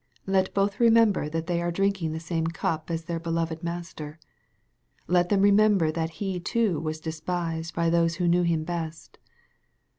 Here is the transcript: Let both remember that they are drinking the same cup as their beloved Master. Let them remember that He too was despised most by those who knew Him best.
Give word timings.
Let 0.25 0.55
both 0.55 0.79
remember 0.79 1.29
that 1.29 1.45
they 1.45 1.61
are 1.61 1.69
drinking 1.71 2.11
the 2.11 2.19
same 2.19 2.47
cup 2.47 2.89
as 2.89 3.03
their 3.05 3.19
beloved 3.19 3.61
Master. 3.61 4.17
Let 5.05 5.29
them 5.29 5.43
remember 5.43 5.91
that 5.91 6.09
He 6.17 6.39
too 6.39 6.79
was 6.79 6.99
despised 6.99 7.75
most 7.75 7.75
by 7.75 7.91
those 7.91 8.15
who 8.15 8.27
knew 8.27 8.41
Him 8.41 8.63
best. 8.63 9.19